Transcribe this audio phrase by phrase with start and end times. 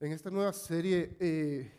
[0.00, 1.70] En esta nueva serie eh,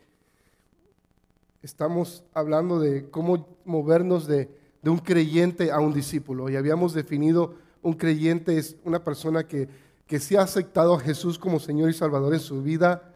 [1.60, 4.48] estamos hablando de cómo movernos de,
[4.80, 6.48] de un creyente a un discípulo.
[6.48, 9.68] Y habíamos definido un creyente es una persona que,
[10.06, 13.14] que sí ha aceptado a Jesús como Señor y Salvador en su vida,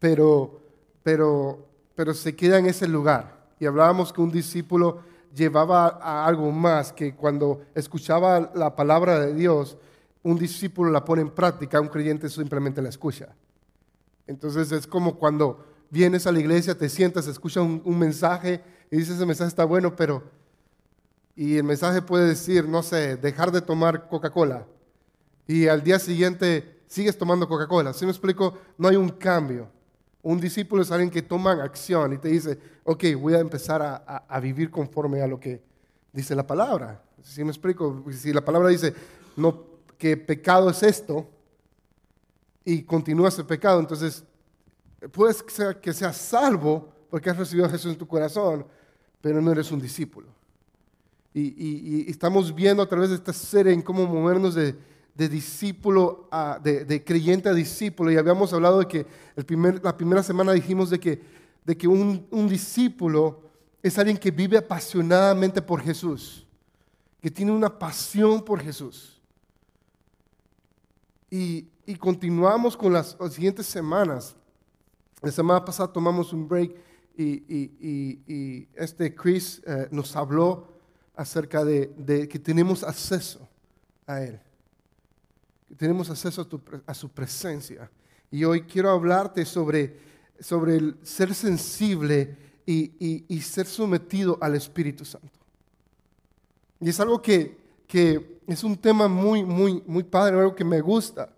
[0.00, 0.60] pero,
[1.04, 3.46] pero, pero se queda en ese lugar.
[3.60, 5.00] Y hablábamos que un discípulo
[5.32, 9.78] llevaba a algo más, que cuando escuchaba la palabra de Dios,
[10.22, 13.34] un discípulo la pone en práctica, un creyente simplemente la escucha.
[14.26, 19.16] Entonces es como cuando vienes a la iglesia, te sientas, escuchas un, mensaje y dices,
[19.16, 20.22] ese mensaje está bueno, pero...
[21.34, 24.66] Y el mensaje puede decir, no sé, dejar de tomar Coca-Cola.
[25.46, 27.94] Y al día siguiente sigues tomando Coca-Cola.
[27.94, 28.58] ¿Sí me explico?
[28.76, 29.68] No hay un cambio.
[30.20, 34.04] Un discípulo es alguien que toma acción y te dice, ok, voy a empezar a,
[34.06, 35.62] a, a vivir conforme a lo que
[36.12, 37.02] dice la palabra.
[37.22, 38.04] ¿Sí me explico?
[38.12, 38.94] Si la palabra dice,
[39.36, 39.71] no,
[40.02, 41.30] que pecado es esto,
[42.64, 44.24] y continúa ese pecado, entonces
[45.12, 45.44] puedes
[45.80, 48.66] que seas salvo porque has recibido a Jesús en tu corazón,
[49.20, 50.26] pero no eres un discípulo.
[51.32, 54.74] Y estamos viendo a través de esta serie en cómo movernos de,
[55.14, 58.10] de discípulo a, de, de, creyente a discípulo.
[58.10, 61.22] Y habíamos hablado de que el primer, la primera semana dijimos de que,
[61.64, 63.40] de que un, un discípulo
[63.80, 66.44] es alguien que vive apasionadamente por Jesús,
[67.20, 69.11] que tiene una pasión por Jesús.
[71.32, 74.36] Y, y continuamos con las, siguientes semanas.
[75.22, 76.76] La semana pasada tomamos un break
[77.16, 80.68] y, y, y este Chris eh, nos habló
[81.16, 83.48] acerca de, de, que tenemos acceso
[84.06, 84.38] a Él,
[85.68, 87.90] que tenemos acceso a, tu, a su presencia.
[88.30, 89.96] Y hoy quiero hablarte sobre,
[90.38, 92.36] sobre el ser sensible
[92.66, 95.40] y, y, ser sometido al Espíritu Santo.
[96.78, 97.56] Y es algo que,
[97.92, 101.28] que es un tema muy, muy, muy padre, algo que me gusta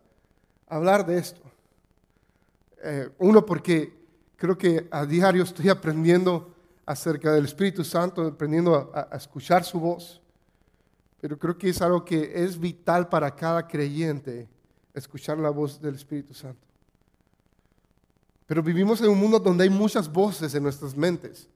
[0.69, 1.41] hablar de esto.
[2.81, 3.93] Eh, uno, porque
[4.37, 6.55] creo que a diario estoy aprendiendo
[6.87, 10.23] acerca del Espíritu Santo, aprendiendo a, a, escuchar su voz.
[11.20, 14.48] Pero creo que es algo que es vital para cada creyente,
[14.95, 16.69] escuchar la voz del Espíritu Santo.
[18.47, 21.48] Pero vivimos en un mundo donde hay muchas voces en nuestras mentes,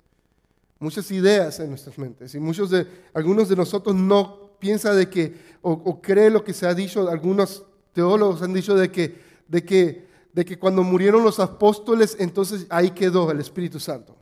[0.80, 2.34] muchas ideas en nuestras mentes.
[2.34, 6.66] Y muchos de, algunos de nosotros no piensa de que, o, cree lo que se
[6.66, 11.40] ha dicho, algunos teólogos han dicho de que, de que, de que cuando murieron los
[11.40, 14.16] apóstoles, entonces ahí quedó el Espíritu Santo.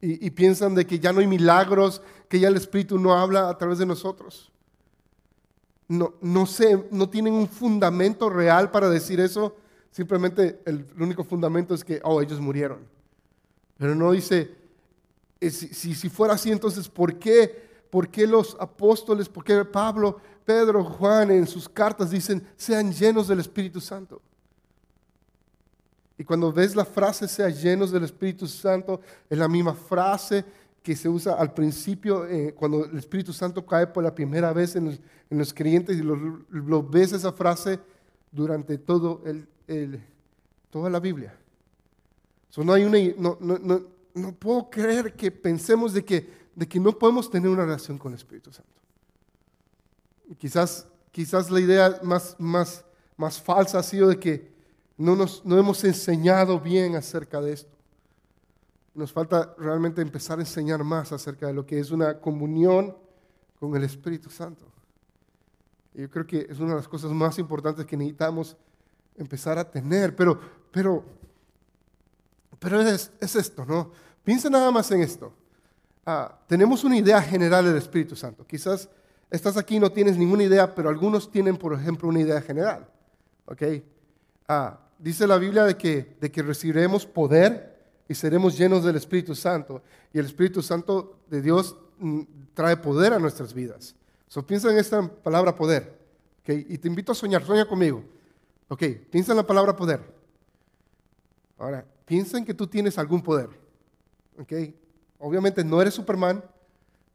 [0.00, 3.58] Y, piensan de que ya no hay milagros, que ya el Espíritu no habla a
[3.58, 4.52] través de nosotros.
[5.88, 9.56] No, no sé, no tienen un fundamento real para decir eso.
[9.90, 12.80] Simplemente el, el único fundamento es que, oh, ellos murieron.
[13.78, 14.54] Pero no dice,
[15.40, 17.65] eh, si, si, si fuera así, entonces, ¿por qué?
[17.96, 23.26] ¿Por qué los apóstoles, por qué Pablo, Pedro, Juan en sus cartas dicen, sean llenos
[23.26, 24.20] del Espíritu Santo?
[26.18, 30.44] Y cuando ves la frase, sean llenos del Espíritu Santo, es la misma frase
[30.82, 34.76] que se usa al principio, eh, cuando el Espíritu Santo cae por la primera vez
[34.76, 37.80] en los, en los creyentes y lo, lo, ves esa frase
[38.30, 39.22] durante todo
[40.68, 41.34] toda la Biblia.
[42.58, 43.82] No, hay una, no, no, no,
[44.12, 48.12] no puedo creer que pensemos de que, de que no podemos tener una relación con
[48.12, 48.72] el Espíritu Santo.
[50.38, 52.84] Quizás, quizás la idea más, más,
[53.16, 54.50] más falsa ha sido de que
[54.96, 57.76] no, nos, no hemos enseñado bien acerca de esto.
[58.94, 62.96] Nos falta realmente empezar a enseñar más acerca de lo que es una comunión
[63.60, 64.64] con el Espíritu Santo.
[65.92, 68.56] Yo creo que es una de las cosas más importantes que necesitamos
[69.14, 70.16] empezar a tener.
[70.16, 70.40] Pero,
[70.72, 71.04] pero,
[72.58, 73.92] pero es, es esto, ¿no?
[74.24, 75.34] Piensa nada más en esto.
[76.08, 78.46] Ah, tenemos una idea general del Espíritu Santo.
[78.46, 78.88] Quizás
[79.28, 82.88] estás aquí y no tienes ninguna idea, pero algunos tienen, por ejemplo, una idea general.
[83.44, 83.62] ¿Ok?
[84.46, 87.76] Ah, dice la Biblia de que, de que recibiremos poder
[88.08, 89.82] y seremos llenos del Espíritu Santo.
[90.12, 92.22] Y el Espíritu Santo de Dios mm,
[92.54, 93.96] trae poder a nuestras vidas.
[94.28, 95.98] So, piensa en esta palabra poder.
[96.42, 96.66] ¿okay?
[96.68, 98.04] Y te invito a soñar, sueña conmigo.
[98.68, 100.00] Ok, piensa en la palabra poder.
[101.58, 103.48] Ahora, piensa en que tú tienes algún poder.
[104.38, 104.52] Ok,
[105.18, 106.42] obviamente no eres Superman.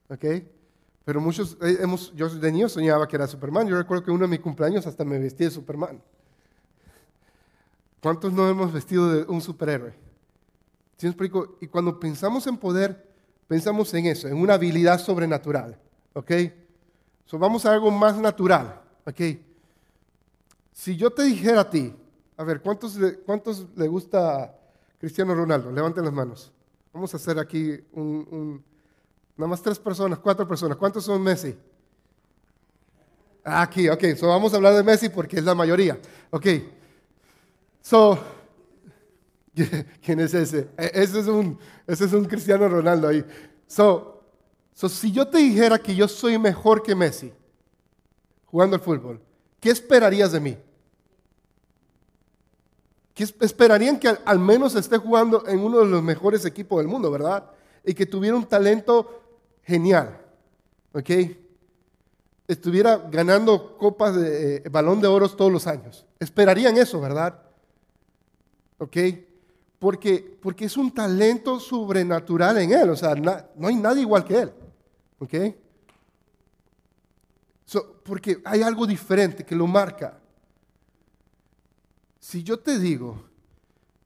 [0.09, 0.25] Ok,
[1.05, 3.67] pero muchos eh, hemos, yo de niño soñaba que era Superman.
[3.67, 6.01] Yo recuerdo que uno de mis cumpleaños hasta me vestí de Superman.
[8.01, 9.93] ¿Cuántos no hemos vestido de un superhéroe?
[10.97, 11.57] ¿Sí me explico?
[11.61, 13.07] Y cuando pensamos en poder,
[13.47, 15.77] pensamos en eso, en una habilidad sobrenatural.
[16.13, 16.31] ¿Ok?
[17.25, 18.81] So, vamos a algo más natural.
[19.05, 19.21] ¿Ok?
[20.73, 21.93] Si yo te dijera a ti,
[22.37, 24.55] a ver, ¿cuántos, cuántos le gusta
[24.99, 25.71] Cristiano Ronaldo?
[25.71, 26.51] Levanten las manos.
[26.93, 28.63] Vamos a hacer aquí un,
[29.37, 30.77] nada más tres personas, cuatro personas.
[30.77, 31.55] ¿Cuántos son Messi?
[33.43, 35.97] Aquí, ok, so vamos a hablar de Messi porque es la mayoría.
[36.29, 36.45] Ok,
[37.81, 38.19] so,
[40.01, 40.69] ¿quién es ese?
[40.77, 41.57] E, ese es un,
[41.87, 43.25] ese es un Cristiano Ronaldo ahí.
[43.67, 44.23] So,
[44.73, 47.33] so, si yo te dijera que yo soy mejor que Messi
[48.45, 49.21] jugando al fútbol,
[49.59, 50.57] ¿qué esperarías de mí?
[53.21, 57.11] ¿Qué esperarían que al, menos esté jugando en uno de los mejores equipos del mundo,
[57.11, 57.51] verdad?
[57.85, 59.21] Y que tuviera un talento
[59.61, 60.19] genial,
[60.91, 61.09] ¿ok?
[62.47, 66.07] estuviera ganando copas de eh, balón de oro todos los años.
[66.19, 67.39] Esperarían eso, ¿verdad?
[68.79, 68.97] ¿Ok?
[69.77, 74.39] Porque, porque es un talento sobrenatural en él, o sea, no hay nadie igual que
[74.39, 74.51] él.
[75.19, 75.33] ¿Ok?
[78.03, 80.20] porque hay algo diferente que lo marca.
[82.21, 83.19] Si yo te digo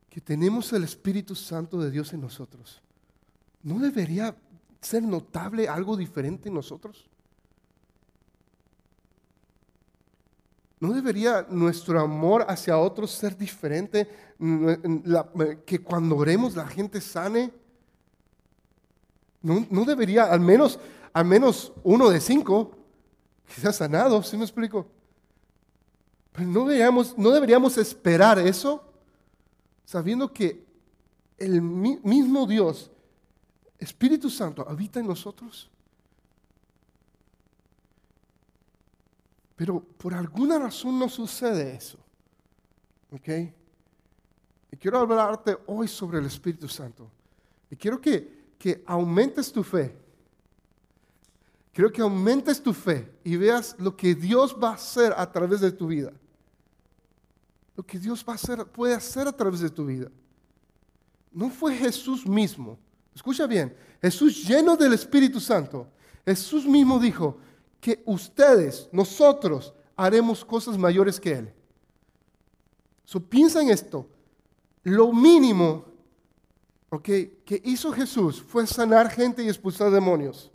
[0.09, 2.81] que tenemos el Espíritu Santo de Dios en nosotros,
[3.61, 4.33] ¿no debería
[4.79, 7.09] ser notable algo diferente en nosotros?
[10.79, 14.07] ¿No debería nuestro amor hacia otros ser diferente?
[15.65, 17.51] que cuando oremos la gente sane.
[19.41, 20.79] ¿No, debería al menos,
[21.13, 22.71] al menos uno de cinco
[23.47, 24.23] sea sanado?
[24.23, 24.87] ¿Sí me explico?
[26.35, 28.83] Pero no deberíamos, no deberíamos esperar eso
[29.85, 30.65] sabiendo que
[31.37, 32.91] el mismo Dios,
[33.79, 35.69] Espíritu Santo, habita en nosotros.
[39.55, 41.97] Pero por alguna razón no sucede eso.
[43.11, 43.29] ¿Ok?
[44.71, 47.09] Y quiero hablarte hoy sobre el Espíritu Santo.
[47.71, 49.95] Y quiero que, que aumentes tu fe.
[51.71, 55.61] Quiero que aumentes tu fe y veas lo que Dios va a hacer a través
[55.61, 56.11] de tu vida.
[57.75, 60.09] Lo que Dios va a puede hacer a través de tu vida.
[61.31, 62.77] No fue Jesús mismo.
[63.13, 63.75] Escucha bien.
[64.01, 65.87] Jesús lleno del Espíritu Santo.
[66.25, 67.37] Jesús mismo dijo,
[67.85, 71.53] que ustedes, nosotros, haremos cosas mayores que Él.
[73.03, 74.09] So, piensa en esto.
[74.81, 75.85] Lo mínimo
[77.03, 80.51] que hizo Jesús fue sanar gente y expulsar demonios.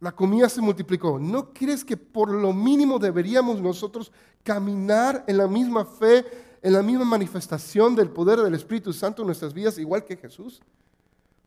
[0.00, 1.18] La comida se multiplicó.
[1.18, 4.12] ¿No crees que por lo mínimo deberíamos nosotros
[4.44, 6.24] caminar en la misma fe,
[6.62, 10.60] en la misma manifestación del poder del Espíritu Santo en nuestras vidas, igual que Jesús?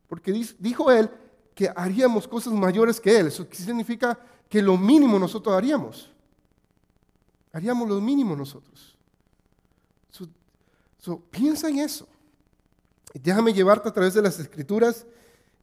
[0.06, 1.10] Porque dijo él,
[1.54, 3.26] que haríamos cosas mayores que Él.
[3.28, 4.18] Eso significa
[4.48, 6.10] que lo mínimo nosotros haríamos.
[7.52, 8.96] Haríamos lo mínimo nosotros.
[11.30, 12.06] piensa en eso.
[13.12, 15.06] déjame llevarte a través de las escrituras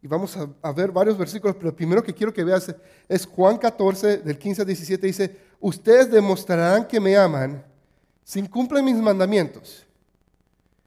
[0.02, 2.74] y vamos a, ver varios versículos, pero primero que quiero que veas
[3.08, 7.64] es Juan 14, del 15 al 17, dice, ustedes demostrarán que me aman
[8.24, 9.86] si cumplen mis mandamientos.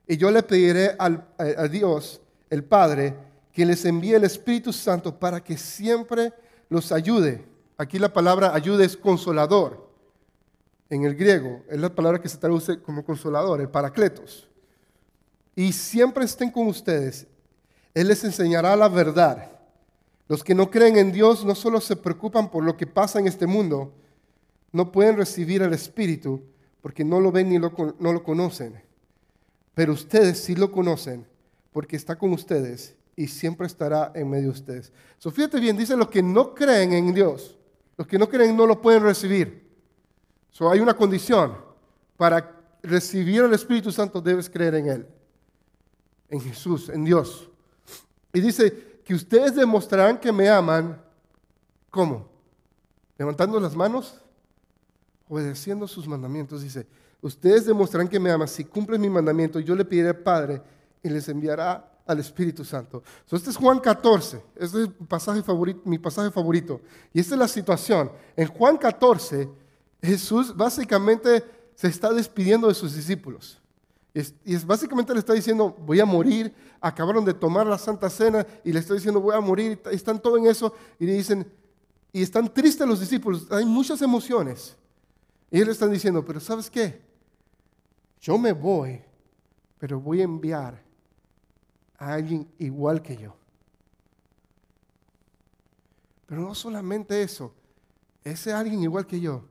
[0.07, 3.15] Y yo le pediré al, a Dios, el Padre,
[3.53, 6.33] que les envíe el Espíritu Santo para que siempre
[6.71, 7.45] los ayude.
[7.77, 9.91] Aquí la palabra ayude es consolador.
[10.89, 14.49] En el griego es la palabra que se traduce como consolador, el paracletos.
[15.55, 17.27] Y siempre estén con ustedes.
[17.95, 19.51] Él les enseñará la verdad.
[20.29, 23.27] Los que no creen en Dios no solo se preocupan por lo que pasa en
[23.27, 23.93] este mundo,
[24.73, 26.43] no pueden recibir el Espíritu
[26.81, 28.83] porque no lo ven ni no lo conocen.
[29.75, 31.27] Pero ustedes sí lo conocen
[31.73, 34.93] porque está con ustedes y siempre estará en medio de ustedes.
[35.19, 37.59] So, fíjate bien, dice los que no creen en Dios,
[37.97, 39.71] los que no creen no lo pueden recibir.
[40.51, 41.57] So, hay una condición.
[42.17, 45.07] Para recibir el Espíritu Santo debes creer en Él,
[46.29, 47.51] en Jesús, en Dios.
[48.33, 51.01] Y dice que ustedes demostrarán que me aman.
[51.91, 52.29] ¿Cómo?
[53.19, 54.21] Levantando las manos,
[55.29, 56.63] obedeciendo sus mandamientos.
[56.63, 56.87] Dice,
[57.21, 59.61] ustedes demostrarán que me aman si cumplen mi mandamiento.
[59.61, 60.63] Yo le pediré al Padre
[61.03, 63.03] y les enviará al Espíritu Santo.
[63.31, 66.81] este es Juan 14, este es pasaje favorito, mi pasaje favorito.
[67.13, 68.11] Y esta es la situación.
[68.37, 69.49] En Juan 14,
[70.03, 73.62] Jesús básicamente se está despidiendo de sus discípulos.
[74.15, 78.47] Y es, básicamente le está diciendo, voy a morir, acabaron de tomar la Santa Cena
[78.63, 81.51] y le está diciendo, voy a morir, están todo en eso, y le dicen,
[82.13, 84.77] y están tristes los discípulos, hay muchas emociones.
[85.51, 87.01] Y ellos le están diciendo, pero ¿sabes qué?
[88.21, 89.01] Yo me voy,
[89.79, 90.83] pero voy a enviar
[91.97, 93.35] a alguien igual que yo.
[96.27, 97.55] Pero no solamente eso,
[98.25, 99.45] ese alguien igual que yo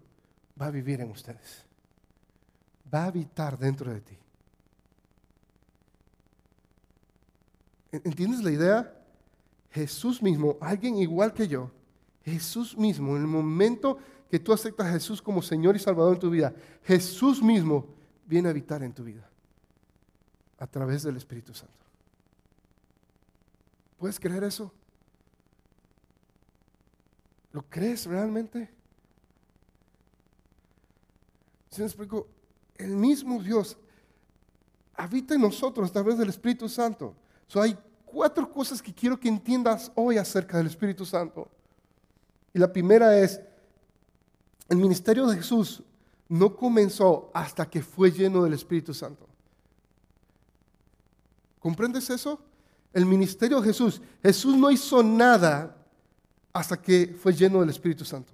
[0.60, 1.66] va a vivir en ustedes.
[2.94, 4.21] Va a habitar dentro de ti.
[7.92, 8.98] ¿Entiendes la idea?
[9.72, 11.72] Jesús mismo, alguien igual que yo,
[12.24, 13.98] Jesús mismo, en el momento
[14.30, 17.88] que tú aceptas a Jesús como Señor y Salvador en tu vida, Jesús mismo
[18.26, 19.30] viene a habitar en tu vida
[20.58, 21.74] a través del Espíritu Santo.
[23.98, 24.72] ¿Puedes creer eso?
[27.52, 28.70] ¿Lo crees realmente?
[31.70, 32.28] ¿Se me explico?
[32.76, 33.78] El mismo Dios
[34.96, 37.16] habita en nosotros a través del Espíritu Santo.
[37.52, 41.50] So, hay cuatro cosas que quiero que entiendas hoy acerca del Espíritu Santo.
[42.54, 43.42] Y la primera es,
[44.70, 45.84] el ministerio de Jesús
[46.30, 49.28] no comenzó hasta que fue lleno del Espíritu Santo.
[51.60, 52.40] ¿Comprendes eso?
[52.94, 55.76] El ministerio de Jesús, Jesús no hizo nada
[56.54, 58.32] hasta que fue lleno del Espíritu Santo.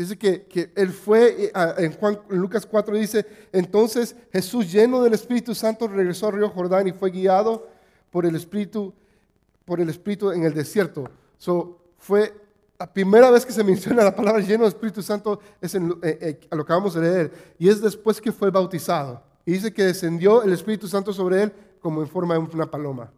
[0.00, 5.54] Dice que, él fue, eh, en, Juan, Lucas 4 dice, entonces Jesús lleno del Espíritu
[5.54, 7.68] Santo regresó al río Jordán y fue guiado
[8.10, 8.94] por el Espíritu,
[9.66, 11.04] por el Espíritu en el desierto.
[11.36, 12.32] So, fue
[12.78, 16.40] la primera vez que se menciona la palabra lleno del Espíritu Santo es eh, eh,
[16.50, 19.22] lo que acabamos de leer, y es después que fue bautizado.
[19.44, 23.12] Y dice que descendió el Espíritu Santo sobre él como en forma de una paloma.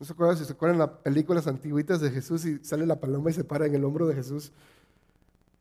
[0.00, 3.30] ¿No se acuerdan si se acuerdan las películas antiguitas de Jesús y sale la paloma
[3.30, 4.50] y se para en el hombro de Jesús?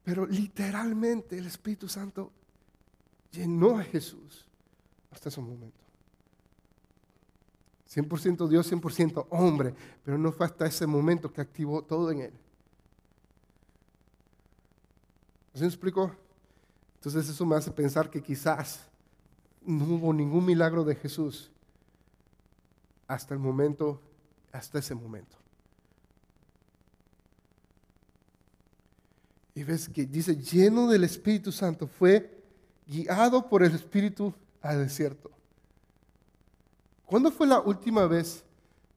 [0.09, 2.31] Pero literalmente el Espíritu Santo
[3.31, 4.47] llenó a Jesús
[5.11, 5.83] hasta ese momento.
[7.87, 12.33] 100% Dios, 100% hombre, pero no fue hasta ese momento que activó todo en él.
[15.53, 16.11] ¿Se me explico?
[16.95, 18.89] Entonces eso me hace pensar que quizás
[19.61, 21.51] no hubo ningún milagro de Jesús
[23.07, 24.01] hasta el momento,
[24.51, 25.38] hasta ese momento.
[29.59, 32.41] Y ves que dice, lleno del Espíritu Santo, fue
[32.87, 35.29] guiado por el Espíritu al desierto.
[37.05, 38.45] ¿Cuándo fue la última vez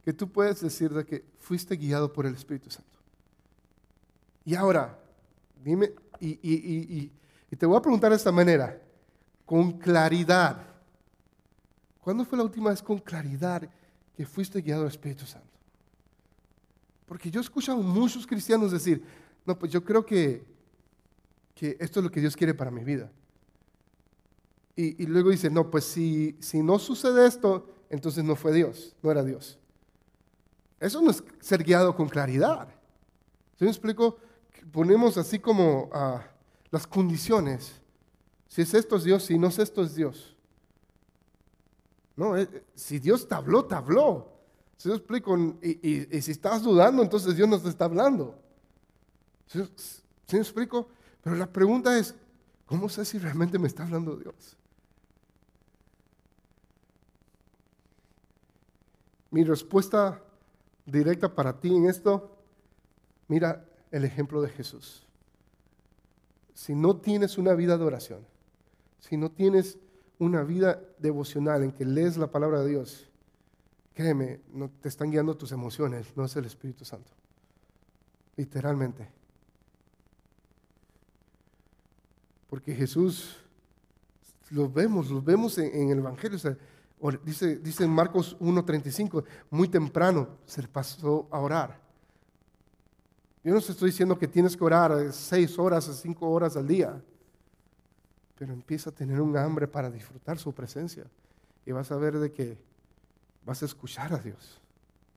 [0.05, 2.97] que tú puedes decir de que fuiste guiado por el Espíritu Santo?
[4.45, 4.97] Y ahora,
[5.65, 7.11] dime, y,
[7.59, 8.81] te voy a preguntar de esta manera,
[9.45, 10.65] con claridad.
[12.03, 13.69] ¿Cuándo fue la última vez con claridad
[14.17, 15.59] que fuiste guiado al Espíritu Santo?
[17.05, 19.05] Porque yo he escuchado a muchos cristianos decir,
[19.45, 20.52] no, pues yo creo que
[21.55, 23.11] que esto es lo que Dios quiere para mi vida.
[24.75, 29.11] Y, luego dice, no, pues si, si no sucede esto, entonces no fue Dios, no
[29.11, 29.59] era Dios.
[30.81, 32.69] Eso no es ser guiado con claridad.
[33.59, 34.17] ¿Sí me explico?
[34.73, 36.27] Ponemos así como ah,
[36.71, 37.81] las condiciones.
[38.49, 40.37] Si es esto es Dios, si no es esto es Dios.
[42.17, 44.33] No, eh, si Dios te habló, te habló.
[44.77, 45.37] ¿Sí me explico?
[45.63, 48.37] Y, si estás dudando, entonces Dios no te está hablando.
[49.47, 50.89] ¿Sí, ¿Sí me explico?
[51.23, 52.15] Pero la pregunta es,
[52.67, 54.57] ¿cómo sé si realmente me está hablando Dios?
[59.31, 60.23] Mi respuesta
[60.85, 62.37] directa para ti en esto,
[63.29, 65.07] mira el ejemplo de Jesús.
[66.53, 68.27] Si no tienes una vida de oración,
[68.99, 69.79] si no tienes
[70.19, 73.09] una vida devocional en que lees la palabra de Dios,
[73.95, 77.11] créeme, no te están guiando tus emociones, no es el Espíritu Santo.
[78.37, 79.22] Literalmente.
[82.53, 83.39] Porque Jesús,
[84.51, 86.39] lo vemos, lo vemos en, el Evangelio.
[87.25, 91.81] dice, dice en Marcos 1.35, muy temprano se pasó a orar.
[93.43, 97.03] Yo no estoy diciendo que tienes que orar seis horas o cinco horas al día,
[98.39, 101.07] pero empieza a tener un hambre para disfrutar su presencia.
[101.65, 102.59] Y vas a ver de que
[103.47, 104.61] vas a escuchar a Dios,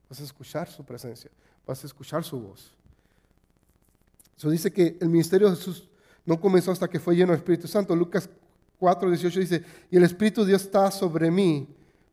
[0.10, 1.30] vas a escuchar su presencia,
[1.68, 2.74] vas a escuchar su voz.
[4.38, 5.90] Eso dice que el ministerio de Jesús
[6.26, 7.96] no comenzó hasta que fue lleno del Espíritu Santo.
[7.96, 8.30] Lucas
[8.80, 11.68] 4, 18 dice, y el Espíritu de Dios está sobre mí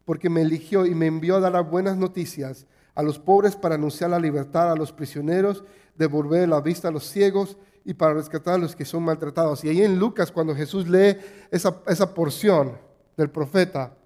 [0.04, 4.10] porque me eligió y me envió a dar buenas noticias a los pobres para anunciar
[4.10, 5.64] la libertad a los prisioneros,
[5.96, 9.64] devolver la vista a los ciegos y para rescatar a los que son maltratados.
[9.64, 11.16] Y ahí en Lucas, cuando Jesús lee
[11.50, 12.76] esa, esa porción
[13.16, 13.96] del profeta,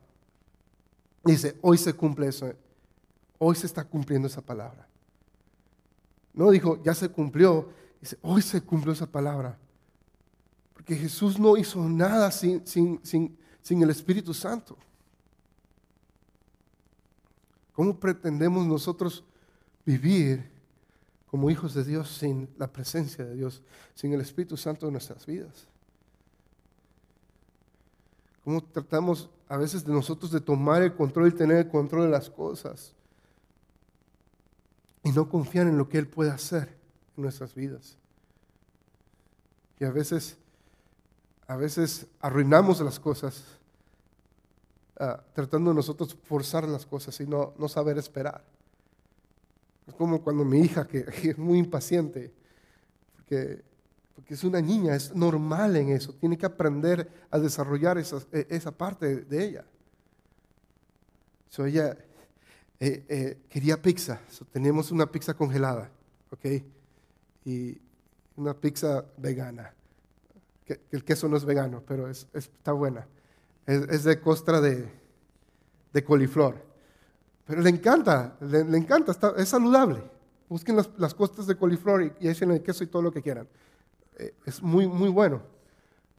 [1.24, 2.52] dice, hoy se cumple eso,
[3.38, 4.86] hoy se está cumpliendo esa palabra.
[6.32, 7.70] No dijo, ya se cumplió,
[8.00, 9.58] dice, hoy se cumplió esa palabra
[10.86, 14.78] que Jesús no hizo nada sin, sin, el Espíritu Santo.
[17.72, 19.24] ¿Cómo pretendemos nosotros
[19.84, 20.48] vivir
[21.28, 23.62] como hijos de Dios sin la presencia de Dios,
[23.94, 25.66] sin el Espíritu Santo en nuestras vidas?
[28.44, 32.10] ¿Cómo tratamos a veces de nosotros de tomar el control y tener el control de
[32.10, 32.94] las cosas
[35.02, 36.76] y no confiar en lo que Él puede hacer
[37.16, 37.98] en nuestras vidas?
[39.80, 40.38] Y a veces
[41.46, 43.44] a veces arruinamos las cosas
[44.98, 48.44] ah, tratando nosotros forzar las cosas y no, no saber esperar.
[49.86, 52.32] Es como cuando mi hija, que, es muy impaciente,
[53.14, 53.62] porque,
[54.14, 58.46] porque, es una niña, es normal en eso, tiene que aprender a desarrollar esa, e,
[58.50, 59.64] esa parte de ella.
[61.48, 61.96] So ella
[62.80, 65.90] eh, eh, quería pizza, so teníamos una pizza congelada.
[66.30, 66.62] ¿ok?
[67.44, 67.80] Y
[68.36, 69.72] una pizza vegana.
[70.66, 73.06] Que, el queso no es vegano, pero es, está buena.
[73.66, 74.88] Es, de costra de,
[75.92, 76.56] de, coliflor.
[77.46, 80.02] Pero le encanta, le, encanta, es saludable.
[80.48, 83.22] Busquen las, las costras de coliflor y, y, echen el queso y todo lo que
[83.22, 83.48] quieran.
[84.18, 85.42] Eh, es muy, muy bueno.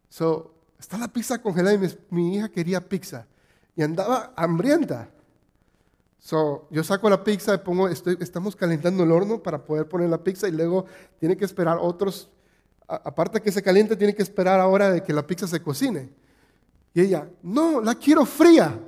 [0.09, 3.27] So, está la pizza congelada y mi, mi hija quería pizza
[3.75, 5.09] y andaba hambrienta.
[6.19, 10.09] So, yo saco la pizza y pongo, estoy, estamos calentando el horno para poder poner
[10.09, 10.85] la pizza y luego
[11.19, 12.29] tiene que esperar otros,
[12.87, 16.09] aparte que se caliente, tiene que esperar ahora de que la pizza se cocine.
[16.93, 18.79] Y ella, no, la quiero fría.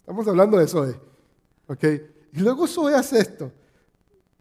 [0.00, 1.00] Estamos hablando de Zoe.
[1.68, 1.84] ¿Ok?
[2.32, 3.52] Y luego Zoe hace esto.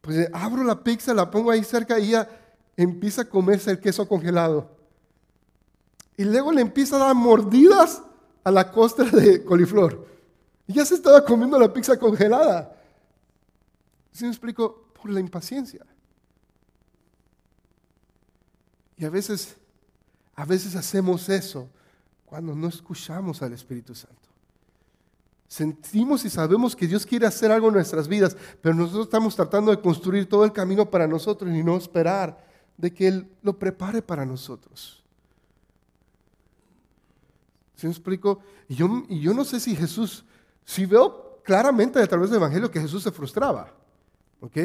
[0.01, 2.29] Pues eh, abro la pizza, la pongo ahí cerca y ella
[2.77, 4.69] empieza a comerse el queso congelado.
[6.17, 8.01] Y luego le empieza a dar mordidas
[8.43, 10.05] a la costra de coliflor.
[10.67, 12.75] Y ya se estaba comiendo la pizza congelada.
[14.11, 14.87] ¿Sí me explico?
[14.93, 15.85] Por la impaciencia.
[18.97, 19.55] Y a veces,
[20.35, 21.69] a veces hacemos eso
[22.25, 24.15] cuando no escuchamos al Espíritu Santo.
[25.47, 29.71] Sentimos y sabemos que Dios quiere hacer algo en nuestras vidas, pero nosotros estamos tratando
[29.71, 32.43] de construir todo el camino para nosotros y no esperar
[32.77, 35.03] de que Él lo prepare para nosotros.
[37.75, 38.39] ¿Sí me explico?
[38.67, 40.25] Y yo, y yo no sé si Jesús
[40.65, 43.71] si veo claramente a través del Evangelio que Jesús se frustraba.
[44.41, 44.57] ¿Ok?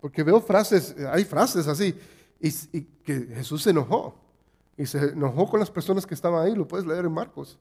[0.00, 1.94] Porque veo frases, hay frases así,
[2.40, 4.14] y, que Jesús se enojó.
[4.76, 7.58] Y se enojó con las personas que estaban ahí, lo puedes leer en Marcos.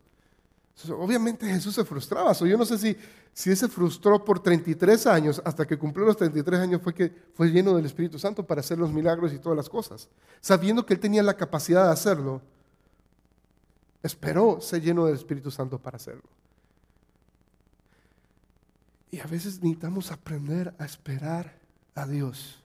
[0.98, 2.31] obviamente Jesús se frustraba.
[2.33, 2.95] yo no sé si,
[3.33, 7.51] si se frustró por 33 años, hasta que cumplió los 33 años fue que fue
[7.51, 10.07] lleno del Espíritu Santo para hacer los milagros y todas las cosas.
[10.39, 12.41] Sabiendo que él tenía la capacidad de hacerlo,
[14.01, 16.24] esperó ser lleno del Espíritu Santo para hacerlo.
[19.12, 21.59] Y a veces necesitamos aprender a esperar
[21.95, 22.63] a Dios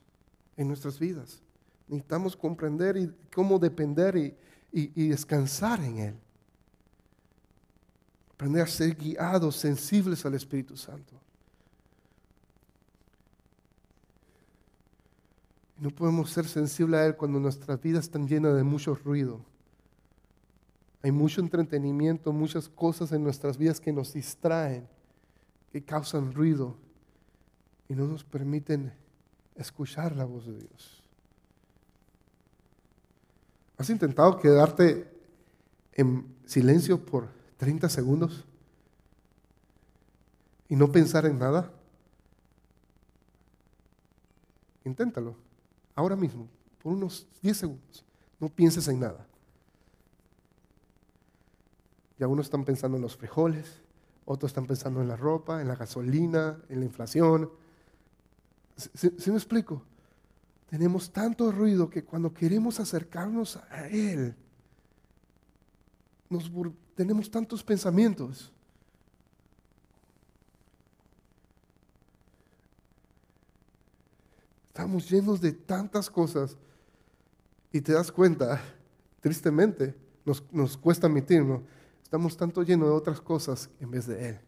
[0.55, 1.41] en nuestras vidas.
[1.87, 4.35] Necesitamos comprender y cómo depender y,
[4.71, 6.15] y descansar en Él.
[8.33, 11.13] Aprender a ser guiados, sensibles al Espíritu Santo.
[15.77, 19.39] No podemos ser sensibles a Él cuando nuestras vidas están llenas de mucho ruido.
[21.03, 24.87] Hay mucho entretenimiento, muchas cosas en nuestras vidas que nos distraen
[25.75, 26.77] que causan ruido
[27.89, 28.93] y no nos permiten
[29.55, 30.94] escuchar la voz de Dios.
[33.77, 35.11] ¿Has intentado quedarte
[35.93, 38.45] en silencio por 30 segundos
[40.69, 41.71] y no pensar en nada?
[44.85, 45.35] Inténtalo,
[45.95, 46.47] ahora mismo,
[46.81, 48.05] por unos 10 segundos.
[48.39, 49.25] No pienses en nada.
[52.19, 53.81] Y algunos están pensando en los frijoles,
[54.25, 57.49] otros están pensando en la ropa, en la gasolina, en la inflación.
[58.75, 59.81] ¿Sí, me explico?
[60.69, 64.35] Tenemos tanto ruido que cuando queremos acercarnos a Él,
[66.95, 68.51] tenemos tantos pensamientos.
[74.67, 76.57] Estamos llenos de tantas cosas
[77.71, 78.61] y te das cuenta,
[79.21, 81.63] tristemente, nos, nos cuesta admitirlo,
[82.05, 84.39] Estamos tanto llenos de otras cosas en vez de Él.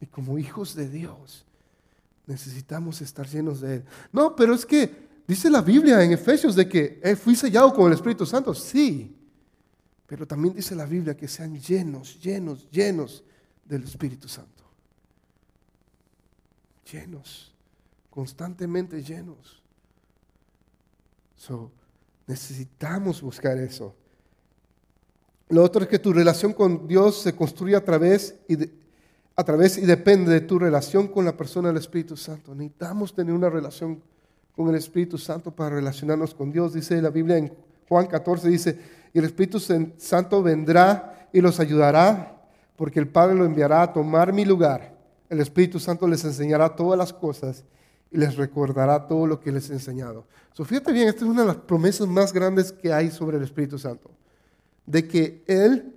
[0.00, 1.46] Y como hijos de Dios,
[2.26, 3.84] necesitamos estar llenos de Él.
[4.12, 7.86] No, pero es que dice la Biblia en Efesios de que Él fui sellado con
[7.86, 8.54] el Espíritu Santo.
[8.54, 9.16] Sí,
[10.06, 13.24] pero también dice la Biblia que sean llenos, llenos, llenos
[13.64, 14.64] del Espíritu Santo.
[16.90, 17.54] Llenos,
[18.10, 19.62] constantemente llenos.
[21.36, 21.70] So,
[22.26, 23.94] necesitamos buscar eso.
[25.48, 28.56] Lo otro es que tu relación con Dios se construye a través y,
[29.40, 32.54] a través y depende de tu relación con la persona del Espíritu Santo.
[32.54, 34.02] Necesitamos tener una relación
[34.54, 36.74] con el Espíritu Santo para relacionarnos con Dios.
[36.74, 37.52] Dice la Biblia en
[37.88, 38.78] Juan 14, dice,
[39.14, 42.42] y el Espíritu Santo vendrá y los ayudará,
[42.76, 44.94] porque el Padre lo enviará a tomar mi lugar.
[45.28, 47.64] El Espíritu Santo les enseñará todas las cosas
[48.10, 50.26] y les recordará todo lo que les he enseñado.
[50.52, 53.44] So, fíjate bien, esta es una de las promesas más grandes que hay sobre el
[53.44, 54.10] Espíritu Santo
[54.90, 55.94] de que Él,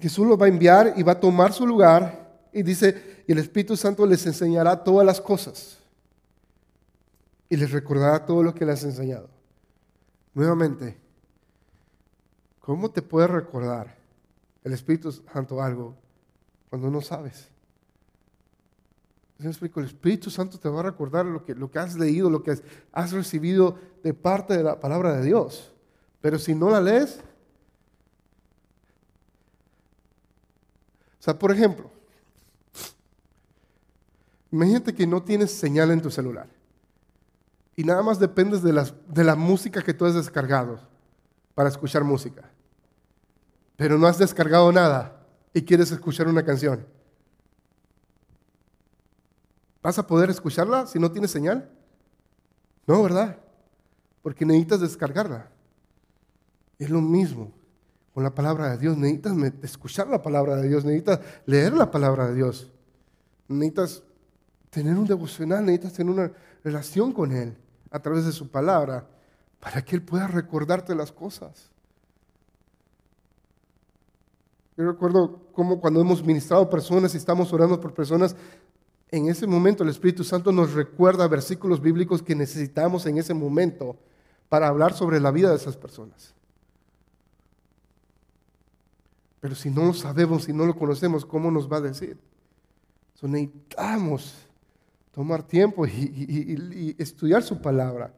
[0.00, 2.28] Jesús lo va a enviar y va a tomar su lugar.
[2.52, 5.78] Y dice, y el Espíritu Santo les enseñará todas las cosas.
[7.48, 9.28] Y les recordará todo lo que les ha enseñado.
[10.34, 10.96] Nuevamente,
[12.60, 13.96] ¿cómo te puede recordar
[14.62, 15.96] el Espíritu Santo algo
[16.68, 17.48] cuando no sabes?
[19.40, 19.50] El
[19.84, 22.58] Espíritu Santo te va a recordar lo que, lo que has leído, lo que
[22.92, 25.72] has recibido de parte de la palabra de Dios.
[26.20, 27.20] Pero si no la lees,
[31.17, 31.90] O por ejemplo,
[34.50, 36.48] Imagínate que no tienes señal en tu celular
[37.76, 40.80] y nada más dependes de, las, de la música que tú has descargado
[41.54, 42.50] para escuchar música.
[43.76, 46.84] Pero no has descargado nada y quieres escuchar una canción.
[49.82, 51.70] ¿Vas a poder escucharla si no tienes señal?
[52.86, 53.38] No, ¿verdad?
[54.22, 55.50] Porque necesitas descargarla.
[56.78, 57.52] Es lo mismo
[58.20, 58.96] la palabra de Dios.
[58.96, 62.70] Necesitas escuchar la palabra de Dios, necesitas leer la palabra de Dios.
[63.48, 64.02] Necesitas
[64.70, 66.32] tener un devocional, necesitas tener una
[66.64, 67.56] relación con Él
[67.90, 69.06] a través de su palabra
[69.60, 71.70] para que Él pueda recordarte las cosas.
[74.76, 78.36] Yo recuerdo cómo cuando hemos ministrado personas y estamos orando por personas,
[79.10, 83.96] en ese momento el Espíritu Santo nos recuerda versículos bíblicos que necesitamos en ese momento
[84.48, 86.34] para hablar sobre la vida de esas personas.
[89.40, 92.18] Pero si no lo sabemos, si no lo conocemos, ¿cómo nos va a decir?
[93.20, 94.46] necesitamos
[95.10, 98.14] tomar tiempo y, estudiar su palabra.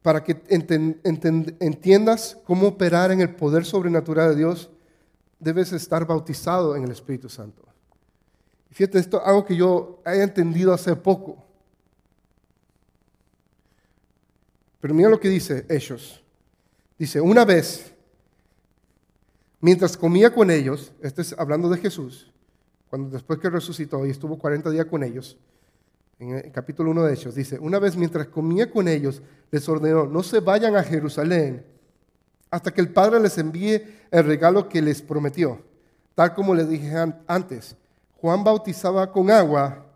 [0.00, 0.40] Para que
[1.60, 4.70] entiendas cómo operar en el poder sobrenatural de Dios,
[5.38, 7.62] debes estar bautizado en el Espíritu Santo.
[8.70, 11.44] Fíjate, esto es algo que yo he entendido hace poco.
[14.80, 16.22] Pero mira lo que dice Hechos.
[16.98, 17.94] Dice, una vez,
[19.60, 22.32] mientras comía con ellos, este es hablando de Jesús,
[22.90, 25.38] cuando después que resucitó y estuvo 40 días con ellos,
[26.18, 30.06] en el capítulo 1 de Hechos, dice, una vez mientras comía con ellos, les ordenó,
[30.06, 31.64] no se vayan a Jerusalén
[32.50, 35.62] hasta que el Padre les envíe el regalo que les prometió.
[36.14, 36.92] Tal como les dije
[37.28, 37.76] antes,
[38.16, 39.86] Juan bautizaba con agua,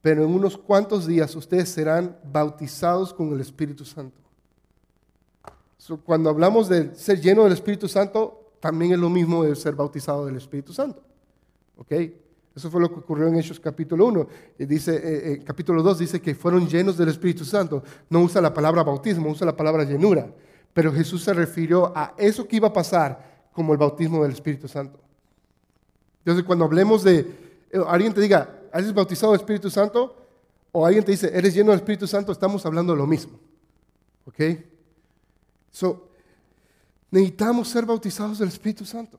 [0.00, 4.27] pero en unos cuantos días ustedes serán bautizados con el Espíritu Santo.
[5.96, 10.26] Cuando hablamos de ser lleno del Espíritu Santo, también es lo mismo de ser bautizado
[10.26, 11.02] del Espíritu Santo.
[11.76, 11.92] ¿Ok?
[12.54, 14.28] Eso fue lo que ocurrió en Hechos capítulo 1.
[14.58, 17.82] Y dice, eh, eh, capítulo 2 dice que fueron llenos del Espíritu Santo.
[18.10, 20.28] No usa la palabra bautismo, usa la palabra llenura.
[20.74, 24.66] Pero Jesús se refirió a eso que iba a pasar como el bautismo del Espíritu
[24.66, 24.98] Santo.
[26.18, 27.20] Entonces, cuando hablemos de,
[27.70, 30.16] eh, alguien te diga, ¿eres bautizado del Espíritu Santo?
[30.72, 32.32] O alguien te dice, ¿eres lleno del Espíritu Santo?
[32.32, 33.38] Estamos hablando de lo mismo.
[34.26, 34.40] ¿Ok?
[35.70, 36.08] So,
[37.10, 39.18] necesitamos ser bautizados del Espíritu Santo.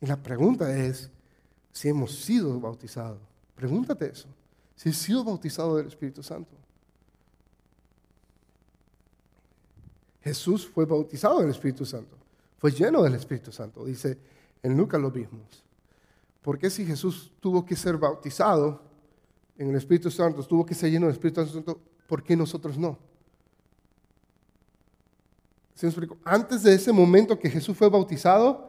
[0.00, 1.10] Y la pregunta es
[1.72, 3.20] si hemos sido bautizados.
[3.54, 4.28] Pregúntate eso.
[4.76, 6.54] Si he sido bautizado del Espíritu Santo.
[10.22, 12.16] Jesús fue bautizado del Espíritu Santo.
[12.58, 13.84] Fue lleno del Espíritu Santo.
[13.84, 14.18] Dice
[14.62, 15.64] en Lucas lo mismos.
[16.42, 18.80] ¿Por qué si Jesús tuvo que ser bautizado
[19.56, 22.96] en el Espíritu Santo, tuvo que ser lleno del Espíritu Santo, ¿por qué nosotros no?
[26.24, 28.68] Antes de ese momento que Jesús fue bautizado,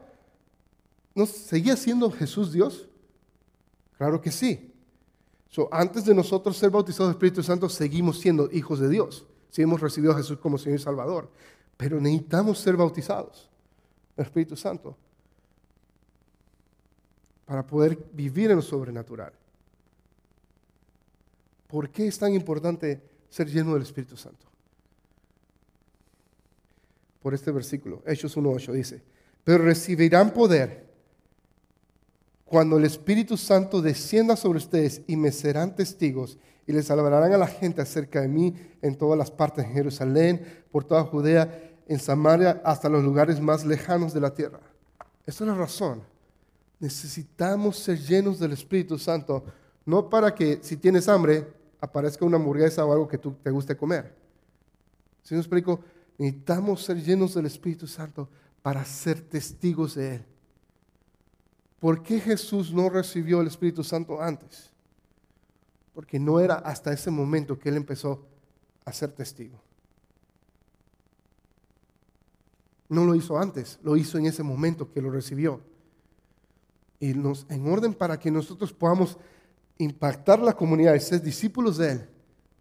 [1.19, 2.87] ¿No seguía siendo Jesús Dios?
[3.97, 4.73] Claro que sí.
[5.71, 9.25] antes de nosotros ser bautizados del Espíritu Santo, seguimos siendo hijos de Dios.
[9.49, 11.29] Si hemos recibido a Jesús como Señor y Salvador.
[11.75, 13.49] Pero necesitamos ser bautizados
[14.15, 14.95] del Espíritu Santo
[17.45, 19.33] para poder vivir en lo sobrenatural.
[21.67, 24.48] ¿Por qué es tan importante ser lleno del Espíritu Santo?
[27.21, 29.03] Por este versículo, Hechos 1.8 dice,
[29.43, 30.87] pero recibirán poder
[32.45, 37.37] cuando el Espíritu Santo descienda sobre ustedes y me serán testigos y les hablarán a
[37.37, 41.99] la gente acerca de mí en todas las partes, en Jerusalén, por toda Judea, en
[41.99, 44.59] Samaria, hasta los lugares más lejanos de la tierra.
[45.25, 46.03] Esa es la razón.
[46.79, 49.43] Necesitamos ser llenos del Espíritu Santo,
[49.85, 51.47] no para que si tienes hambre
[51.81, 54.13] aparezca una hamburguesa o algo que tú te guste comer.
[55.23, 55.81] Si me explico,
[56.19, 58.29] necesitamos ser llenos del Espíritu Santo
[58.61, 60.25] para ser testigos de Él.
[61.79, 64.69] ¿Por qué Jesús no recibió el Espíritu Santo antes?
[65.93, 68.27] Porque no era hasta ese momento que Él empezó
[68.83, 69.61] a ser testigo.
[72.89, 75.61] No lo hizo antes, lo hizo en ese momento que lo recibió.
[76.99, 79.17] Y nos, en orden para que nosotros podamos
[79.77, 82.09] impactar la comunidad y ser discípulos de Él,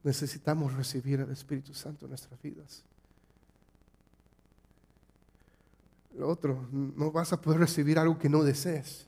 [0.05, 2.85] necesitamos recibir el Espíritu Santo en nuestras vidas.
[6.19, 9.07] Lo otro, no vas a poder recibir algo que no desees.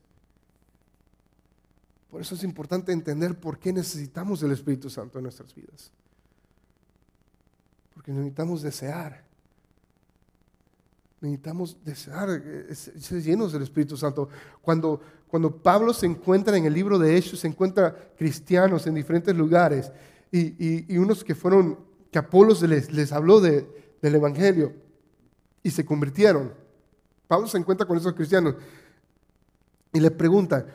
[2.09, 5.91] Por eso es importante entender por qué necesitamos el Espíritu Santo en nuestras vidas.
[7.95, 9.25] Porque necesitamos desear.
[11.21, 14.29] Necesitamos desear eh, ser llenos del Espíritu Santo.
[14.63, 19.35] Cuando, cuando Pablo se encuentra en el libro de Hechos, se encuentra cristianos en diferentes
[19.37, 19.91] lugares
[20.31, 21.77] y, unos que fueron,
[22.13, 23.67] que Apolos les, les habló de,
[24.01, 24.73] del Evangelio
[25.65, 26.60] y se convirtieron.
[27.31, 28.57] Pablo se encuentra con esos cristianos
[29.93, 30.67] y le preguntan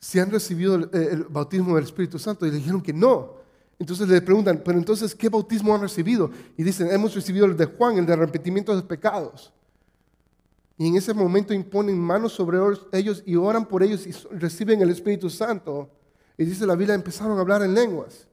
[0.00, 3.34] si han recibido el, el bautismo del Espíritu Santo y le dijeron que no.
[3.78, 6.30] Entonces le preguntan, pero entonces, ¿qué bautismo han recibido?
[6.56, 9.52] Y dicen, hemos recibido el de Juan, el de arrepentimiento de pecados.
[10.78, 12.56] Y en ese momento imponen manos sobre
[12.92, 15.90] ellos y oran por ellos y reciben el Espíritu Santo.
[16.38, 18.26] Y dice la Biblia, empezaron a hablar en lenguas.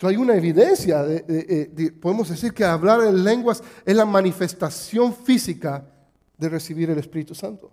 [0.00, 5.84] Entonces hay una evidencia, de, podemos decir que hablar en lenguas es la manifestación física
[6.38, 7.70] de recibir el Espíritu Santo.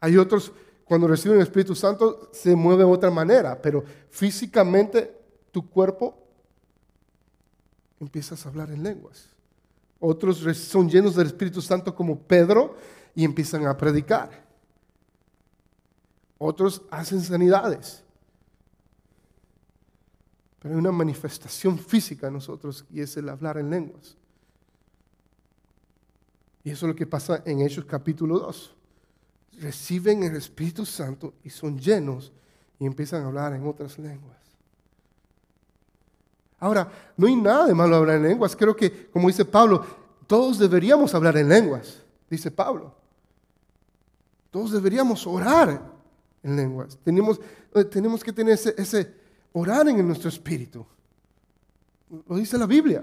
[0.00, 0.52] Hay otros,
[0.84, 5.16] cuando reciben el Espíritu Santo, se mueve de otra manera, pero físicamente
[5.52, 6.18] tu cuerpo
[8.00, 9.28] empiezas a hablar en lenguas.
[10.00, 12.74] Otros son llenos del Espíritu Santo como Pedro
[13.14, 14.44] y empiezan a predicar.
[16.38, 18.03] Otros hacen sanidades.
[20.64, 24.16] Pero hay una manifestación física en nosotros y es el hablar en lenguas.
[26.62, 28.74] Y eso es lo que pasa en Hechos capítulo 2.
[29.60, 32.32] Reciben el Espíritu Santo y son llenos
[32.78, 34.38] y empiezan a hablar en otras lenguas.
[36.60, 38.56] Ahora, no hay nada de malo hablar en lenguas.
[38.56, 39.84] Creo que, como dice Pablo,
[40.26, 42.94] todos deberíamos hablar en lenguas, dice Pablo.
[44.50, 45.92] Todos deberíamos orar
[46.42, 46.96] en lenguas.
[47.04, 47.38] Tenemos,
[47.74, 49.23] eh, tenemos que tener ese, ese
[49.54, 50.84] orar en nuestro espíritu.
[52.28, 53.02] Lo dice la Biblia.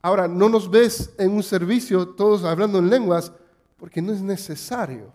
[0.00, 3.32] Ahora, no nos ves en un servicio todos hablando en lenguas
[3.76, 5.12] porque no es necesario,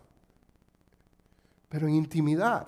[1.68, 2.68] pero en intimidad.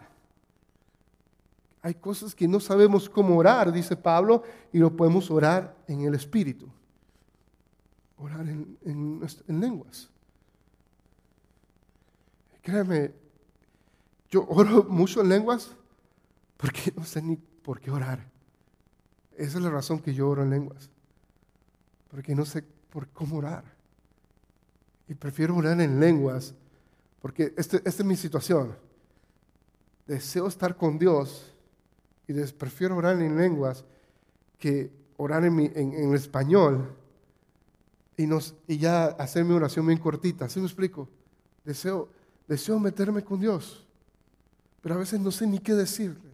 [1.81, 6.15] Hay cosas que no sabemos cómo orar, dice Pablo, y lo podemos orar en el
[6.15, 6.67] Espíritu.
[8.17, 10.09] Orar en, lenguas.
[12.61, 13.13] Créeme,
[14.29, 15.71] yo oro mucho en lenguas
[16.59, 18.29] porque no sé ni por qué orar.
[19.37, 20.89] Esa es la razón que yo oro en lenguas.
[22.11, 23.63] Porque no sé por cómo orar.
[25.07, 26.53] Y prefiero orar en lenguas
[27.21, 28.75] porque este, esta es mi situación.
[30.05, 31.53] Deseo estar con Dios
[32.27, 33.85] y prefiero orar en lenguas
[34.57, 36.93] que orar en, español
[38.17, 40.49] y ya hacer mi oración bien cortita.
[40.49, 41.07] ¿Sí me explico?
[41.63, 42.09] Deseo,
[42.47, 43.87] deseo meterme con Dios,
[44.81, 46.28] pero a veces no sé ni qué decirle.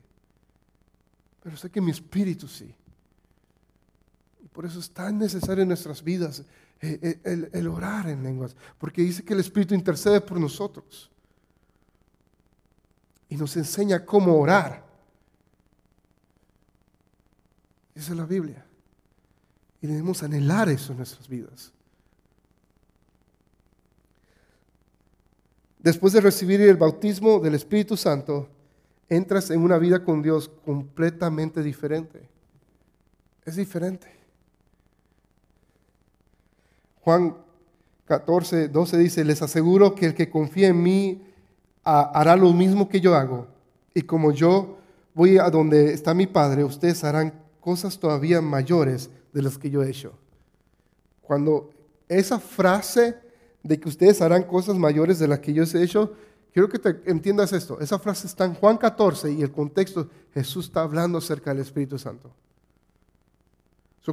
[1.46, 2.74] Pero sé que mi espíritu sí.
[4.52, 6.44] Por eso es tan necesario en nuestras vidas
[6.82, 11.12] eh, eh, el, el orar en lenguas, porque dice que el Espíritu intercede por nosotros
[13.30, 14.84] y nos enseña cómo orar.
[17.94, 18.66] Esa es la Biblia.
[19.82, 21.72] Y debemos anhelar eso en nuestras vidas.
[25.78, 28.50] Después de recibir el bautismo del Espíritu Santo,
[29.10, 32.28] entras en una vida con Dios completamente diferente.
[33.46, 34.08] Es diferente.
[37.02, 37.38] Juan
[38.06, 41.22] 14, 12 dice, les aseguro que el que confía en mí
[41.84, 43.48] hará lo mismo que yo hago.
[43.94, 44.78] Y como yo
[45.14, 49.84] voy a donde está mi Padre, ustedes harán cosas todavía mayores de las que yo
[49.84, 50.14] he hecho.
[51.22, 51.70] Cuando
[52.08, 53.16] esa frase
[53.64, 56.14] de que ustedes harán cosas mayores de las que yo he hecho,
[56.56, 57.82] quiero que te entiendas esto.
[57.82, 62.00] Esa frase está en Juan 14 y el contexto, Jesús está hablando acerca del Espíritu
[62.00, 62.32] Santo.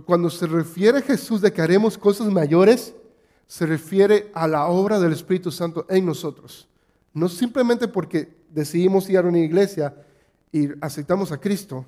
[0.05, 2.95] cuando se refiere a Jesús de que haremos cosas mayores,
[3.47, 6.67] se refiere a la obra del Espíritu Santo en nosotros.
[7.15, 9.95] No simplemente porque decidimos ir a una iglesia
[10.51, 11.87] y aceptamos a Cristo,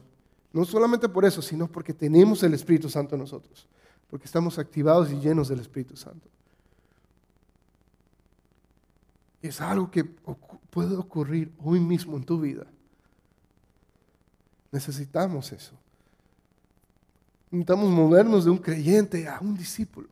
[0.53, 3.67] no solamente por eso, sino porque tenemos el Espíritu Santo en nosotros,
[4.09, 6.29] porque estamos activados y llenos del Espíritu Santo.
[9.44, 12.64] Es algo que puede ocurrir hoy mismo en tu vida.
[14.72, 15.74] Necesitamos eso.
[17.50, 20.09] Necesitamos movernos de un creyente a un discípulo.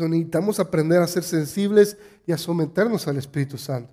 [0.00, 3.92] necesitamos aprender a ser sensibles y a someternos al Espíritu Santo.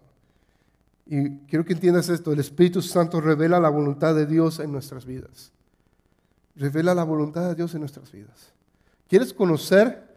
[1.05, 5.05] Y quiero que entiendas esto, el Espíritu Santo revela la voluntad de Dios en nuestras
[5.05, 5.51] vidas.
[6.59, 8.51] Revela la voluntad de Dios en nuestras vidas.
[9.07, 10.09] ¿Quieres conocer?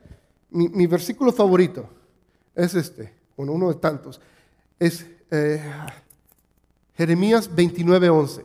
[0.51, 1.89] Mi, versículo favorito
[2.55, 4.21] es este, bueno, uno de tantos.
[4.79, 5.63] Es eh,
[6.95, 8.45] Jeremías 29:11.